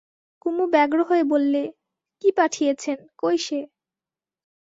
[0.41, 1.61] কুমু ব্যগ্র হয়ে বললে,
[2.23, 3.59] কী পাঠিয়েছেন, কই সে?